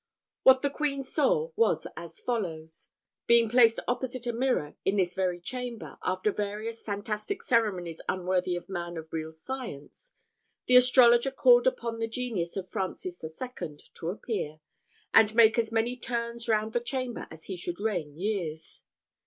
[0.41, 2.89] What the queen saw was as follows:
[3.27, 8.67] being placed opposite a mirror, in this very chamber, after various fantastic ceremonies unworthy of
[8.67, 10.11] a man of real science,
[10.65, 13.77] the astrologer called upon the genius of Francis II.
[13.93, 14.59] to appear,
[15.13, 18.85] and make as many turns round the chamber as he should reign years.